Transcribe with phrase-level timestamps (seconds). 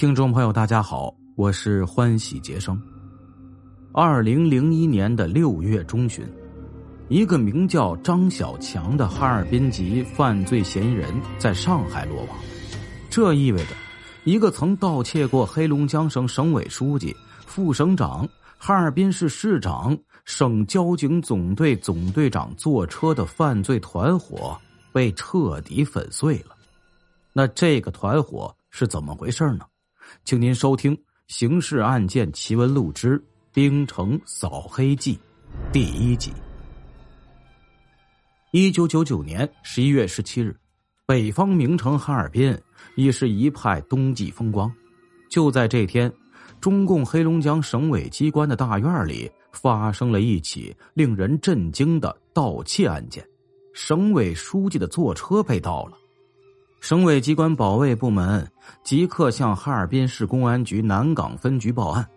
[0.00, 2.80] 听众朋友，大家好，我是欢喜杰生。
[3.92, 6.26] 二零零一年的六月中旬，
[7.10, 12.28] 一个名叫张小强的哈尔滨籍犯罪嫌疑人在上海落网。
[13.10, 13.74] 这意味着，
[14.24, 17.14] 一个曾盗窃过黑龙江省省委书记、
[17.44, 18.26] 副省长、
[18.56, 19.94] 哈尔滨市市长、
[20.24, 24.58] 省交警总队总队长坐车的犯罪团伙
[24.94, 26.56] 被彻底粉碎了。
[27.34, 29.66] 那这个团伙是怎么回事呢？
[30.24, 30.96] 请您收听
[31.28, 33.22] 《刑事案件奇闻录之
[33.52, 35.14] 冰城扫黑记》
[35.72, 36.32] 第一集。
[38.52, 40.56] 一九九九年十一月十七日，
[41.06, 42.56] 北方名城哈尔滨
[42.96, 44.72] 已是一派冬季风光。
[45.30, 46.12] 就在这天，
[46.60, 53.24] 中共黑龙江省委机关的大院里发生了一起令人震惊的盗窃案件，
[53.72, 55.96] 省委书记的坐车被盗了。
[56.80, 58.50] 省委机关保卫部门
[58.82, 62.08] 即刻向哈尔滨市公安局南岗分局报案，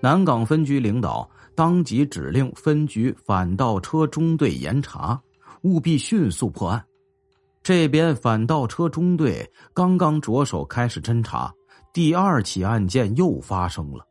[0.00, 5.20] 南岗分局领导当即指令分局反盗车中队严查，
[5.62, 6.84] 务必迅速破案。
[7.62, 11.52] 这边反盗车中队刚刚着手开始侦查，
[11.92, 14.06] 第二起案件又发生了，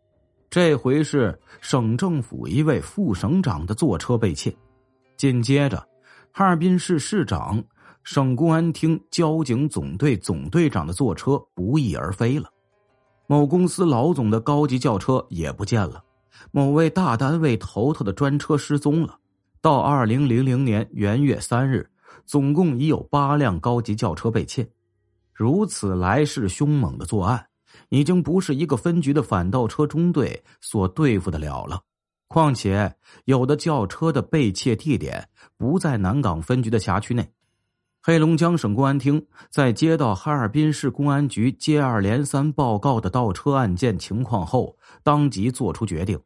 [0.50, 4.56] 这回是省政府一位副省长的坐车被窃，
[5.16, 5.78] 紧接着，
[6.32, 7.64] 哈尔滨市市长。
[8.08, 12.50] 省公安厅交警总队总队长的坐车不翼而飞了，
[13.28, 16.02] 某公司老总的高级轿车也不见了，
[16.52, 19.20] 某位大单位头头的专车失踪了。
[19.60, 21.86] 到二零零零年元月三日，
[22.26, 24.66] 总共已有八辆高级轿车被窃。
[25.34, 27.46] 如此来势凶猛的作案，
[27.90, 31.82] 已经不是一个分局的反盗车中队所对付得了了。
[32.30, 37.30] 况且，有的轿车的被窃地点不在南岗分局的辖区内。
[38.08, 46.18] 黑龙江省公安厅在接到哈尔滨市公安局接二连三报告的盗车案件情况后，当即作出决定，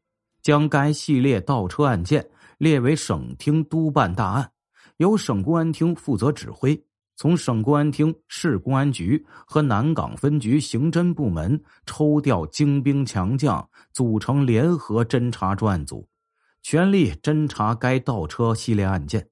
[0.44, 2.24] 将该系列盗车案件
[2.59, 4.52] 列为省厅督办大案，
[4.97, 6.80] 由省公安厅负责指挥。
[7.16, 16.08] 从省公安厅、市公安局和南岗分局刑侦部门抽调精兵强将，组成联合侦查专案组，
[16.62, 19.31] 全力侦查该盗车系列案件。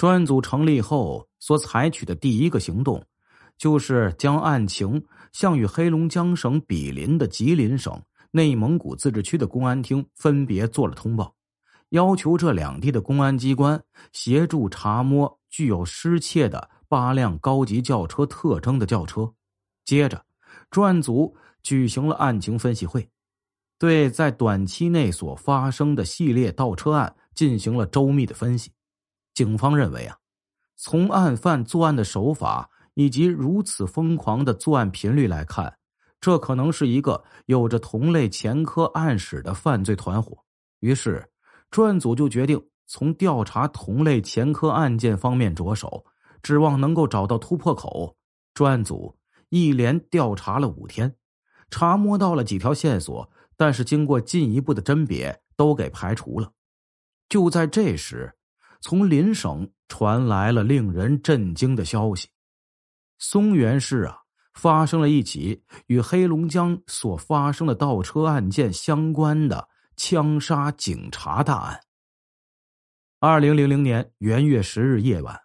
[0.00, 3.04] 专案组成立后，所采取的第一个行动，
[3.58, 11.34] 就是将案情向与黑龙江省比邻的吉林省、内蒙古自治区的公安厅分别做了通报，
[11.90, 13.78] 要求这两地的公安机关
[14.10, 19.30] 协助查摸具有失窃的八辆高级轿车特征的轿车。
[19.84, 20.24] 接着，
[20.70, 23.06] 专案组举行了案情分析会，
[23.78, 28.72] 对在短期内所发生的系列盗车案进行了周密的分析。
[29.40, 30.18] 警方认为啊，
[30.76, 35.78] 从案犯作案的手法以及如此疯狂的作案频率来看，
[36.20, 40.36] 这可能是一个有着同类前科案史的犯罪团伙。
[40.80, 41.26] 于是，
[41.70, 46.04] 专案组就决定从调查同类前科案件方面着手，
[46.42, 48.14] 指望能够找到突破口。
[48.52, 49.16] 专案组
[49.48, 51.16] 一连调查了五天，
[51.70, 56.52] 查摸到了几条线索，但是经过进一步的甄别，都给排除了。
[57.30, 58.36] 就在这时。
[58.80, 62.28] 从邻省传来了令人震惊的消息：
[63.18, 64.18] 松原市啊，
[64.54, 71.78] 发生了一起与黑龙江所发生的盗车案件相关的枪杀警察大案。
[73.18, 75.38] 二零零零年元月十日夜晚，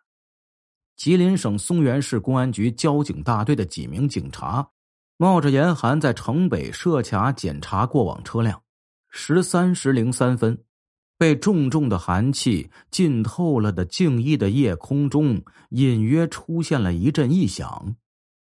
[0.95, 4.65] 吉林省松原市公安局交警大队的几名警察，
[5.17, 8.61] 冒着严寒在城北设卡检查过往车辆。
[9.09, 10.57] 十三时零三分。
[11.17, 17.95] 被重重的寒气浸透了的静谧的夜空中，隐约出现了一阵异响。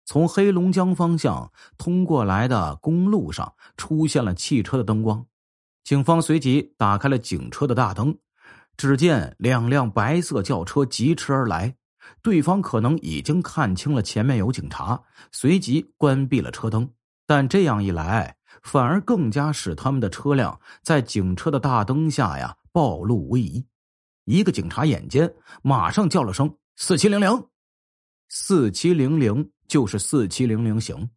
[0.05, 5.25] 从黑龙江方向通过来的公路上出现了汽车的灯光，
[5.85, 8.19] 警方随即打开了警车的大灯，
[8.77, 11.77] 只见两辆白色轿车疾驰而来，
[12.21, 16.91] 对方可能已经看清了前面有警察，随即关闭了车灯。
[17.25, 23.65] 但这样一来，反而更加使他们的车辆在警车的大灯下呀暴露无遗。
[24.25, 25.33] 一个警察眼尖，
[25.63, 27.47] 马上叫了声“四七零零”，
[28.31, 31.09] 四七零零就是四七零零型，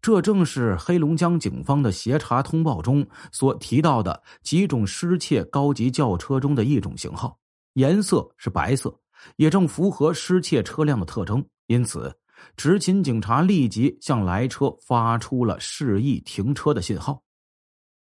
[0.00, 7.38] 这正是黑龙江警方的协查通报中所提到的几种失窃高级轿车中的一种型号，
[7.74, 8.92] 颜色是白色，
[9.36, 12.12] 也正符合失窃车辆的特征，因此。
[12.56, 17.22] 执勤警察立即向来车发出了示意停车的信号。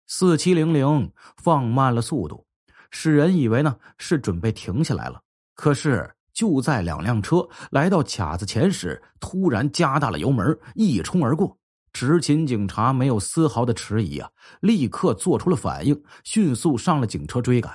[0.07, 2.45] 四七零零放慢了速度，
[2.91, 5.21] 使人以为呢是准备停下来了。
[5.55, 11.57] 可是就在两辆车来到卡子前时，突然加大了油门，一冲而过。
[11.93, 14.31] 执勤警察没有丝毫的迟疑啊，
[14.61, 17.73] 立刻做出了反应，迅速上了警车追赶。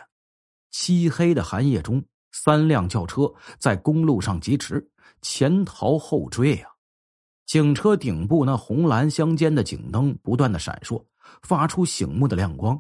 [0.72, 4.86] 漆黑的寒夜中，三辆轿车在公路上疾驰，
[5.28, 6.70] 前逃后追啊！
[7.48, 11.04] 警车顶部那红蓝相间的警灯不断的闪烁，
[11.42, 12.80] 发出醒目的亮光，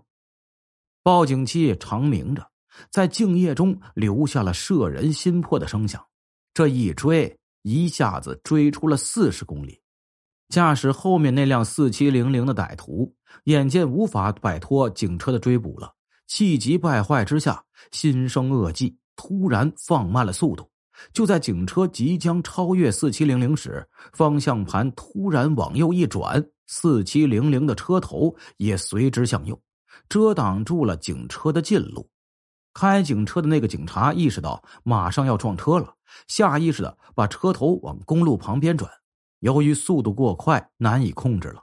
[1.01, 2.47] 报警器长鸣着，
[2.91, 6.05] 在静夜中留下了摄人心魄的声响。
[6.53, 9.81] 这一追，一下子追出了四十公里。
[10.49, 13.11] 驾驶后面那辆四七零零的歹徒，
[13.45, 15.91] 眼见无法摆脱警车的追捕了，
[16.27, 20.69] 气急败坏之下，心生恶计，突然放慢了速度。
[21.13, 29.61] 就在警车即将超越四七零零时，方向盘突然往右一转，四七零零的车头也随之向右，
[30.09, 32.09] 遮挡住了警车的进路。
[32.73, 35.93] 开警车的那个警察意识到马上要撞车了，
[36.27, 38.91] 下意识的把车头往公路旁边转。
[39.39, 41.61] 由于速度过快，难以控制了，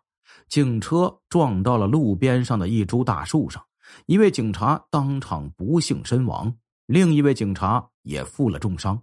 [0.49, 3.63] 警车撞到了路边上的一株大树上，
[4.07, 6.55] 一位警察当场不幸身亡，
[6.87, 9.03] 另一位警察也负了重伤。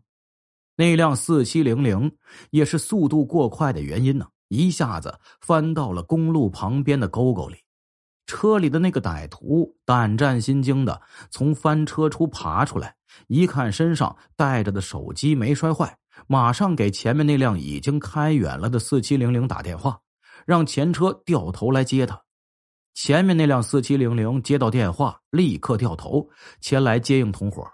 [0.79, 2.09] 那辆四七零零
[2.51, 7.57] 也是速度过快的原因呢，一下子翻到了公路旁边的沟沟里。
[8.25, 12.95] 车里的那个歹徒胆战心惊的从翻车处爬出来，
[13.27, 15.97] 一看身上带着的手机没摔坏。
[16.27, 19.99] 马上给前面那辆已经开远了的四七零零打电话，
[20.45, 22.21] 让前车掉头来接他。
[22.93, 26.29] 前面那辆四七零零接到电话，立刻掉头
[26.61, 27.69] 前来接应同伙。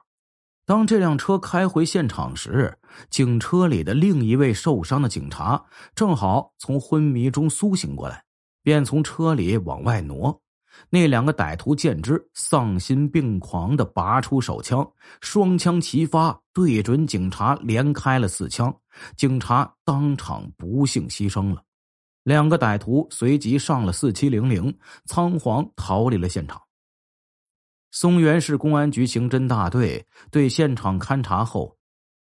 [0.65, 2.75] 当这辆车开回现场时，
[3.12, 5.63] 警车里的另一位受伤的警察
[5.94, 8.23] 正好从昏迷中苏醒过来，
[8.63, 10.41] 便从车里往外挪。
[10.89, 14.85] 那两个歹徒见之，丧心病狂的拔出手枪，
[15.21, 18.75] 双枪齐发，对准警察连开了四枪，
[19.15, 21.61] 警察当场不幸牺牲了。
[22.23, 24.75] 两个歹徒随即上了四七零零，
[25.06, 26.59] 仓皇逃离了现场。
[27.95, 31.77] 松原市公安局刑侦大队对现场勘查后，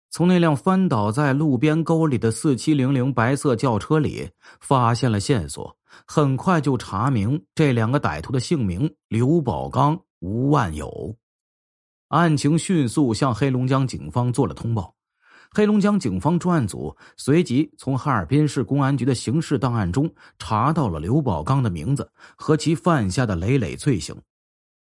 [0.08, 4.30] 从那辆翻倒在路边沟里的四七零零白色轿车里
[4.60, 5.76] 发现了线索。
[6.06, 11.16] 很快就查明这两个歹徒的姓名：刘宝刚、吴万友。
[12.06, 14.94] 案情迅速向黑龙江警方做了通报。
[15.50, 24.16] 黑龙江警方专案组随即从哈尔滨市公安局的刑事档案中查到了刘宝刚的名字和其犯下的累累罪行。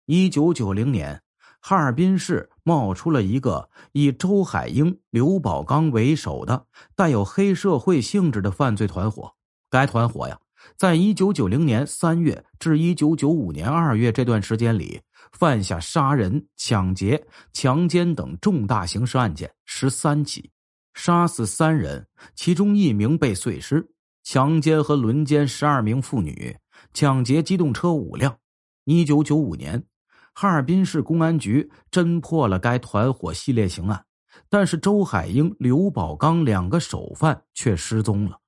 [0.06, 1.22] 一九九零年，
[1.62, 9.34] 哈尔滨市冒出了一个以周海英、刘宝刚为首的带有黑社会性质的犯罪团伙。
[9.70, 10.38] 该团伙呀。
[10.78, 15.02] 在一九九零年三月至一九九五年二月这段时间里，
[15.34, 17.22] 犯下杀人、抢劫、
[17.52, 20.50] 强奸等重大刑事案件十三起，
[20.94, 23.78] 杀死三人，其中一名被碎尸；
[24.24, 26.58] 强奸和轮奸十二名妇女，
[26.94, 28.38] 抢劫机动车五辆。
[28.86, 29.84] 一九九五年，
[30.33, 34.06] 哈尔滨市公安局侦破了该团伙系列刑案，
[34.50, 38.39] 但是周海英、刘宝刚两个首犯却失踪了。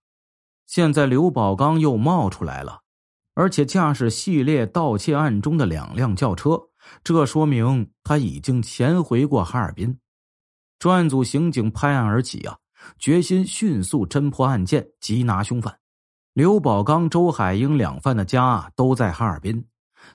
[0.66, 2.82] 现在刘宝刚又冒出来了，
[3.36, 6.60] 而且驾驶系列盗窃案中的两辆轿车，
[7.04, 10.00] 这说明他已经潜回过哈尔滨。
[10.80, 12.58] 专案组刑警拍案而起啊，
[12.98, 15.78] 决心迅速侦破案件，缉拿凶犯。
[16.34, 19.66] 刘宝刚、周海英两犯的家都在哈尔滨，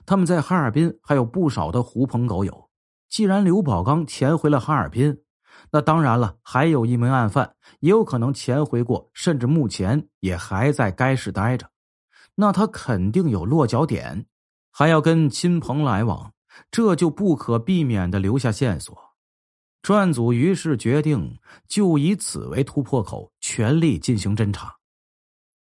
[0.05, 2.69] 他们在哈尔滨还有不少的狐朋狗友。
[3.09, 5.21] 既然刘宝刚潜回了哈尔滨，
[5.71, 11.69] 那当然了，还有一名案犯也有可能潜回过，甚至目前也还在该市待着。
[12.35, 14.25] 那他肯定有落脚点，
[14.71, 16.33] 还要跟亲朋来往，
[16.71, 18.97] 这就不可避免的留下线索。
[19.81, 24.75] 专案组于是决定就以此为突破口，全力进行侦查。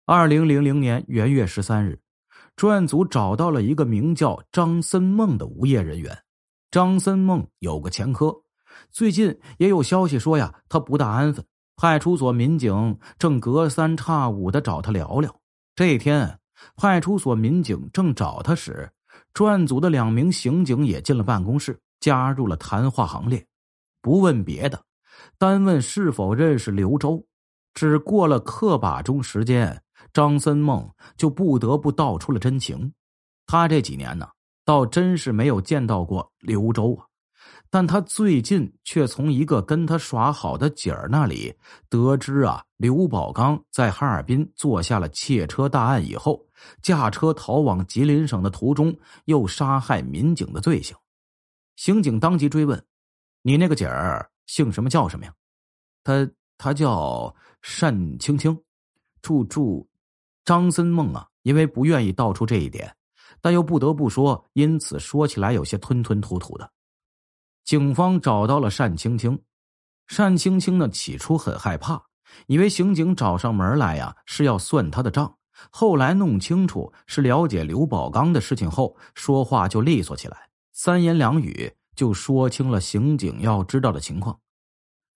[0.06, 2.02] 二零零零年元月十三日，
[2.60, 6.24] 专案组找到了一个名叫张森梦的无业人员。
[6.70, 8.36] 张森梦有个前科。
[8.92, 11.46] 最近也有消息说呀，他不大安分。
[11.78, 15.34] 派出所民警正隔三差五的找他聊聊。
[15.74, 16.38] 这一天，
[16.76, 18.92] 派出所民警正找他时，
[19.34, 23.48] 专案组的两名刑警也进了办公室，加入了谈话行列。
[24.02, 24.84] 不问别的，
[25.38, 27.26] 单问是否认识刘周。
[27.74, 29.82] 只过了刻把钟时间，
[30.14, 32.94] 张森梦就不得不道出了真情。
[33.46, 34.28] 他这几年呢，
[34.66, 37.06] 倒真是没有见到过刘周啊。
[37.72, 41.54] 但他最近却从一个跟他耍好的姐儿那里
[41.88, 46.44] 得知啊，刘宝刚在哈尔滨做下了窃车大案以后，
[46.82, 50.98] 驾车逃往吉林省的途中又杀害民警的罪行。
[51.76, 52.84] 刑警当即追问
[53.44, 55.34] ：“你那个姐儿姓什么叫什么呀？”
[56.04, 58.60] 他他叫单青青，
[59.22, 59.88] 住住
[60.50, 62.96] 张森梦啊，因为不愿意道出这一点，
[63.40, 66.72] 但又不得不说，因此说起来有些吞吞吐吐的。
[67.64, 69.40] 警方找到了单青青，
[70.18, 72.02] 单青青呢起初很害怕，
[72.48, 75.32] 以为刑警找上门来呀是要算他的账。
[75.70, 84.40] 后来弄清楚是了解刘宝刚的事情后，说话就利索起来，三言两语就说清了刑警要知道的情况。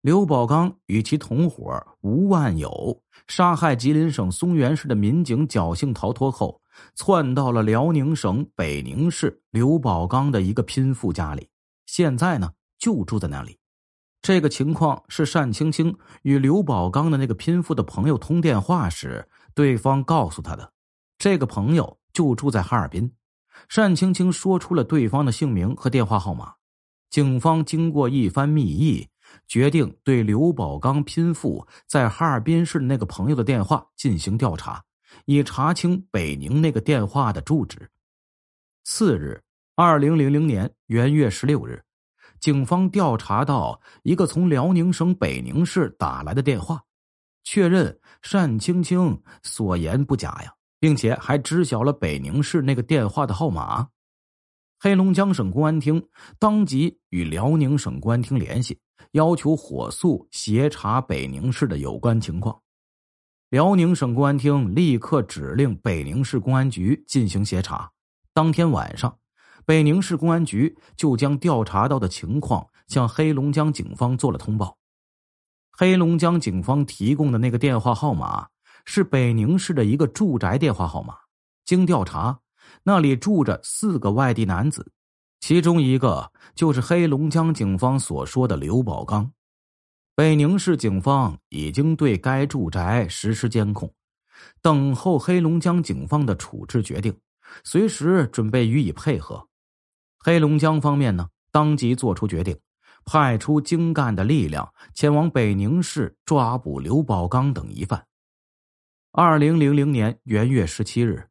[0.02, 6.62] 刘宝刚与其同伙吴万友杀害吉林省松原市的民警，侥幸逃脱后，
[6.96, 11.50] 窜到了辽宁省北宁市刘宝刚的一个拼富家里，
[11.86, 13.58] 现在呢就住在那里。
[14.22, 20.72] 这个情况是单青青与刘宝刚的那个拼富的朋友通电话时，对方告诉他的。
[21.18, 23.12] 这个朋友就住在哈尔滨。
[23.76, 26.54] 单青青说出了对方的姓名和电话号码。
[27.10, 29.10] 警方经过一番密议。
[29.48, 34.84] 决定对刘宝刚拼父在哈尔滨市那个朋友的电话进行调查，
[35.26, 37.90] 以查清北宁那个电话的住址。
[38.84, 39.42] 次日，
[39.76, 41.84] 二零零零年元月十六日，
[42.40, 46.84] 警方调查到一个从辽宁省北宁市打来的电话，
[47.44, 53.88] 确认单青青所言不假呀，并且还知晓了北宁市那个电话的号码。
[54.80, 56.08] 黑龙江省公安厅
[56.40, 58.80] 当即与辽宁省公安厅联系。
[59.14, 62.62] 要求火速协查北宁市的有关情况，
[63.50, 67.92] 辽宁省公安厅立刻指令北宁市公安局进行协查。
[68.34, 69.18] 当天晚上，
[69.66, 74.78] 北宁市公安局就将调查到的情况向黑龙江警方做了通报。
[75.72, 78.50] 黑龙江警方提供的那个电话号码
[78.86, 81.16] 是北宁市的一个住宅电话号码。
[81.66, 82.42] 经调查，
[82.84, 84.92] 那里住着四个外地男子。
[85.40, 89.32] 其中一个就是黑龙江警方所说的刘宝刚，
[90.14, 93.92] 北宁市警方已经对该住宅实施监控，
[94.62, 97.18] 等候黑龙江警方的处置决定，
[97.64, 99.48] 随时准备予以配合。
[100.20, 102.60] 黑龙江方面呢，当即作出决定，
[103.06, 108.06] 派出精干的力量前往北宁市抓捕刘宝刚等疑犯。
[109.14, 111.29] 二零零零年元月十七日。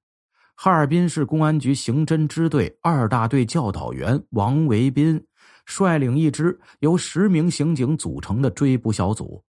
[0.61, 5.25] 哈尔滨市公安局刑侦支队二大队教导员王维斌
[5.65, 9.41] 率领一支由十名刑警组成的追捕小组，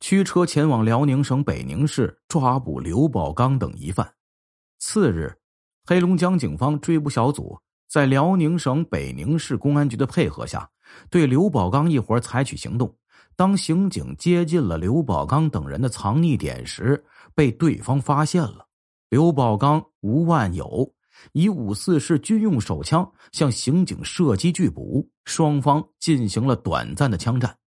[0.00, 4.12] 驱车前往辽宁省北宁市抓捕刘宝刚等疑犯。
[4.80, 5.32] 次日，
[5.84, 7.56] 黑龙江警方追捕小组
[7.88, 10.68] 在辽宁省北宁市公安局的配合下，
[11.08, 12.92] 对刘宝刚一伙采取行动。
[13.36, 17.04] 当刑警接近了刘宝刚等人的藏匿点时，
[17.36, 18.66] 被对方发现了。
[19.08, 20.94] 刘宝刚、吴万友
[21.32, 27.58] 以五四式军用手枪向刑警射击拒捕，双方进行了短暂的枪战，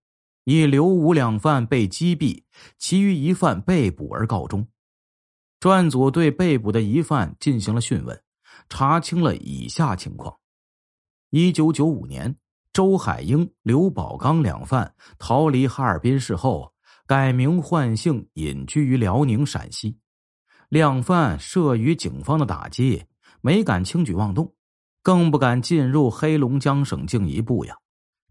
[0.46, 2.42] 以刘吴两犯被击毙，
[2.78, 4.66] 其余疑犯被捕而告终。
[5.60, 8.24] 专案组对被捕的疑犯进行了讯问，
[8.70, 10.34] 查清了以下情况：
[11.32, 12.34] 一九九五年，
[12.72, 16.72] 周海英、刘宝刚两犯逃离哈尔滨市后，
[17.06, 19.98] 改名换姓，隐居于辽宁陕西。
[20.70, 23.04] 两犯慑于警方的打击，
[23.42, 24.54] 没敢轻举妄动，
[25.02, 27.76] 更不敢进入黑龙江省境一步呀。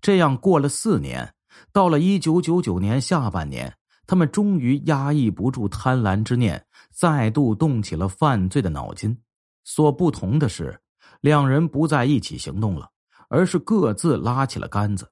[0.00, 1.34] 这样过了四年，
[1.72, 3.76] 到了一九九九年下半年，
[4.06, 9.20] 他们终于压抑不住贪婪之念，再度动起了犯罪的脑筋。
[9.64, 10.80] 所不同的是，
[11.20, 12.88] 两人不再一起行动了，
[13.28, 15.10] 而是各自拉起了杆子，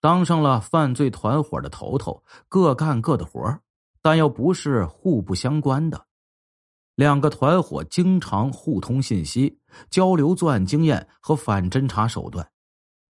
[0.00, 3.60] 当上了犯罪团伙的头头，各干各的活
[4.02, 6.04] 但又不是互不相关的。
[6.96, 9.58] 两个团伙经常互通信息，
[9.90, 12.48] 交流作案经验和反侦查手段。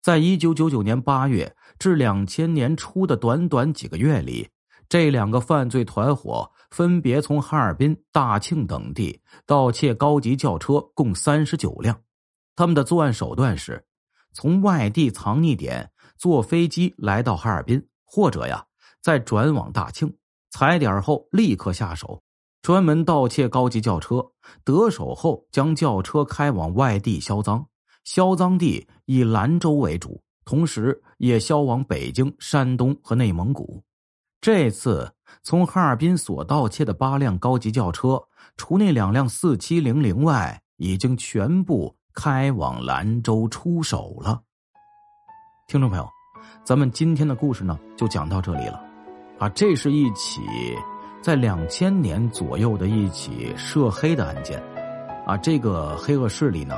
[0.03, 4.49] 在一九九九年八月至两千年初的短短几个月里，
[4.89, 12.01] 这两个犯罪团伙分别从哈尔滨、大庆等地盗窃高级轿车共三十九辆。
[12.57, 13.85] 他们的作案手段是：
[14.33, 18.65] 从外地藏匿点坐飞机来到哈尔滨，或者呀
[19.03, 20.17] 再转往大庆，
[20.51, 22.23] 踩点后立刻下手。
[22.65, 24.27] 专门盗窃高级轿车，
[24.65, 27.63] 得手后将轿车开往外地销赃，
[28.05, 33.83] 销赃地以兰州为主，同时也销往北京、山东和内蒙古。
[34.41, 38.19] 这次从哈尔滨所盗窃的八辆高级轿车，
[38.57, 44.41] 除那两辆四七零零外，已经全部开往兰州出手了。
[45.69, 46.09] 听众朋友，
[46.65, 48.83] 咱们今天的故事呢，就讲到这里了。
[49.39, 50.41] 啊，这是一起。
[51.25, 54.63] 在两千年左右的一起涉黑的案件，
[55.25, 56.77] 啊，这个黑恶势力呢，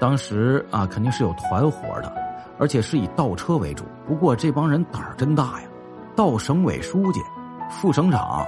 [0.00, 2.12] 当时啊肯定是有团伙的，
[2.58, 3.84] 而且是以盗车为主。
[4.04, 5.68] 不过这帮人胆儿真大呀，
[6.16, 7.20] 盗省委书记、
[7.70, 8.44] 副省长、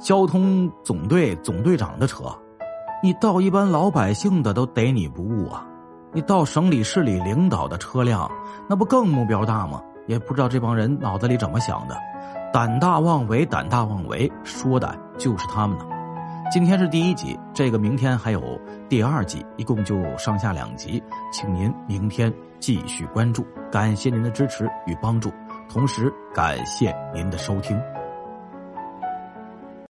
[0.00, 2.24] 交通总队总队长的车，
[3.04, 5.64] 你到一般老百姓的都逮你不误啊！
[6.12, 8.28] 你到省里市里领导的车辆，
[8.68, 9.80] 那不更目标大吗？
[10.08, 11.96] 也不知道这帮人脑子里怎么想的，
[12.52, 15.86] 胆大妄为，胆大妄为，说的就是他们呢。
[16.52, 22.30] 今天是第一集，这个明天还有第二集，一共就上下两集，请您明天
[22.60, 23.42] 继续关注。
[23.70, 25.32] 感谢您的支持与帮助，
[25.66, 27.80] 同时感谢您的收听。